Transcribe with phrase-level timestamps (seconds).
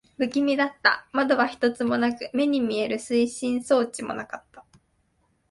[0.17, 1.05] 不気味だった。
[1.11, 4.65] 窓は一つもなく、目に見える推進装置もなかった。